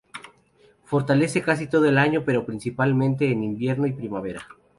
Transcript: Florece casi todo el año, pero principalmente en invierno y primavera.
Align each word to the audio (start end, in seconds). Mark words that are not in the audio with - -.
Florece 0.83 1.43
casi 1.43 1.67
todo 1.67 1.85
el 1.85 1.99
año, 1.99 2.23
pero 2.25 2.43
principalmente 2.43 3.31
en 3.31 3.43
invierno 3.43 3.85
y 3.85 3.93
primavera. 3.93 4.43